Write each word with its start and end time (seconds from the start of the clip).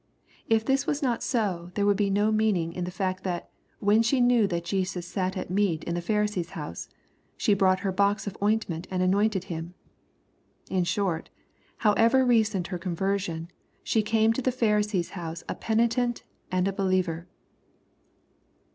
If 0.49 0.65
this 0.65 0.87
was 0.87 1.03
not 1.03 1.21
so 1.21 1.69
there 1.75 1.85
would 1.85 1.95
be 1.95 2.09
no 2.09 2.31
meaning 2.31 2.73
in 2.73 2.85
the 2.85 2.89
fact 2.89 3.23
that 3.23 3.51
"when 3.77 4.01
she 4.01 4.19
knew 4.19 4.47
that 4.47 4.63
Jesus 4.65 5.05
sat 5.07 5.37
at 5.37 5.51
meat 5.51 5.83
in 5.83 5.93
the 5.93 6.01
Pharisee's 6.01 6.49
house," 6.57 6.89
she 7.37 7.53
brought 7.53 7.81
her 7.81 7.91
box 7.91 8.25
of 8.25 8.35
ointment, 8.41 8.87
and 8.89 9.03
anointed 9.03 9.43
Him. 9.43 9.75
In 10.71 10.85
short, 10.85 11.29
however 11.77 12.25
recent 12.25 12.69
her 12.73 12.79
conversion, 12.79 13.51
she 13.83 14.01
camb 14.01 14.33
to 14.33 14.41
the 14.41 14.51
Pharisee's 14.51 15.09
house 15.11 15.43
a 15.47 15.53
penitent 15.53 16.23
and 16.51 16.67
a 16.67 16.73
believer. 16.73 17.27